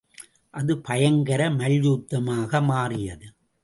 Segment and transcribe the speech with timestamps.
[0.53, 3.27] அது பயங்கர மல்யுத்தமாக மாறியது.